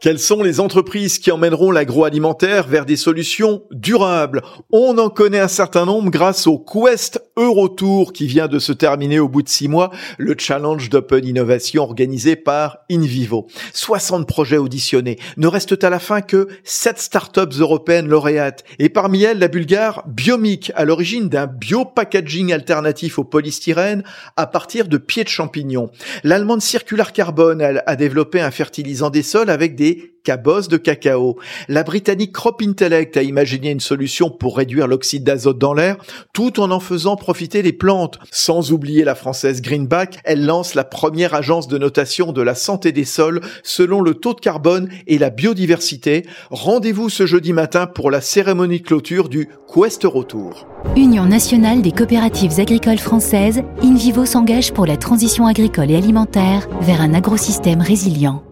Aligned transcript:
Quelles 0.00 0.18
sont 0.18 0.42
les 0.42 0.60
entreprises 0.60 1.18
qui 1.18 1.30
emmèneront 1.30 1.70
l'agroalimentaire 1.70 2.66
vers 2.66 2.86
des 2.86 2.96
solutions 2.96 3.64
durables? 3.70 4.40
On 4.72 4.96
en 4.96 5.10
connaît 5.10 5.40
un 5.40 5.46
certain 5.46 5.84
nombre 5.84 6.10
grâce 6.10 6.46
au 6.46 6.58
Quest 6.58 7.22
Eurotour 7.36 8.14
qui 8.14 8.26
vient 8.26 8.48
de 8.48 8.58
se 8.58 8.72
terminer 8.72 9.20
au 9.20 9.28
bout 9.28 9.42
de 9.42 9.50
six 9.50 9.68
mois, 9.68 9.90
le 10.16 10.34
challenge 10.38 10.88
d'Open 10.88 11.26
Innovation 11.26 11.82
organisé 11.82 12.34
par 12.34 12.78
InVivo. 12.90 13.46
60 13.74 14.26
projets 14.26 14.56
auditionnés. 14.56 15.18
Ne 15.36 15.46
restent 15.46 15.84
à 15.84 15.90
la 15.90 15.98
fin 15.98 16.22
que 16.22 16.48
7 16.64 16.98
startups 16.98 17.58
européennes 17.58 18.08
lauréates 18.08 18.64
et 18.78 18.88
parmi 18.88 19.22
elles 19.24 19.38
la 19.38 19.48
bulgare 19.48 20.04
Biomic 20.06 20.72
à 20.76 20.86
l'origine 20.86 21.28
d'un 21.28 21.46
biopackaging 21.46 22.54
alternatif 22.54 23.18
au 23.18 23.24
polystyrène 23.24 24.02
à 24.38 24.46
partir 24.46 24.88
de 24.88 24.96
pieds 24.96 25.24
de 25.24 25.28
champignons. 25.28 25.90
L'allemande 26.24 26.62
Circular 26.62 27.12
Carbone 27.12 27.60
elle, 27.60 27.82
a 27.86 27.96
développé 27.96 28.40
un 28.40 28.50
fertilisant 28.50 29.10
des 29.10 29.22
sols 29.22 29.50
avec 29.50 29.74
des 29.94 30.68
de 30.68 30.76
cacao. 30.76 31.38
La 31.68 31.82
britannique 31.82 32.32
Crop 32.32 32.62
Intellect 32.62 33.16
a 33.16 33.22
imaginé 33.22 33.70
une 33.70 33.80
solution 33.80 34.30
pour 34.30 34.56
réduire 34.56 34.86
l'oxyde 34.86 35.24
d'azote 35.24 35.58
dans 35.58 35.74
l'air, 35.74 35.96
tout 36.32 36.60
en 36.60 36.70
en 36.70 36.80
faisant 36.80 37.16
profiter 37.16 37.62
les 37.62 37.72
plantes. 37.72 38.18
Sans 38.30 38.72
oublier 38.72 39.04
la 39.04 39.14
française 39.14 39.60
Greenback, 39.60 40.18
elle 40.24 40.46
lance 40.46 40.74
la 40.74 40.84
première 40.84 41.34
agence 41.34 41.68
de 41.68 41.78
notation 41.78 42.32
de 42.32 42.42
la 42.42 42.54
santé 42.54 42.92
des 42.92 43.04
sols 43.04 43.40
selon 43.62 44.02
le 44.02 44.14
taux 44.14 44.34
de 44.34 44.40
carbone 44.40 44.88
et 45.06 45.18
la 45.18 45.30
biodiversité. 45.30 46.24
Rendez-vous 46.50 47.08
ce 47.08 47.26
jeudi 47.26 47.52
matin 47.52 47.86
pour 47.86 48.10
la 48.10 48.20
cérémonie 48.20 48.80
de 48.80 48.86
clôture 48.86 49.28
du 49.28 49.48
Quest 49.72 50.04
Retour. 50.04 50.66
Union 50.96 51.26
nationale 51.26 51.82
des 51.82 51.92
coopératives 51.92 52.60
agricoles 52.60 52.98
françaises, 52.98 53.62
InVivo 53.82 54.24
s'engage 54.26 54.72
pour 54.72 54.86
la 54.86 54.96
transition 54.96 55.46
agricole 55.46 55.90
et 55.90 55.96
alimentaire 55.96 56.68
vers 56.80 57.00
un 57.00 57.14
agrosystème 57.14 57.80
résilient. 57.80 58.44